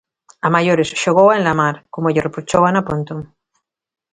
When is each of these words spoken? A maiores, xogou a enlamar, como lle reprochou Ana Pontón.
A 0.47 0.49
maiores, 0.55 0.89
xogou 1.01 1.27
a 1.29 1.37
enlamar, 1.39 1.75
como 1.93 2.11
lle 2.13 2.25
reprochou 2.27 2.61
Ana 2.63 2.85
Pontón. 2.87 3.19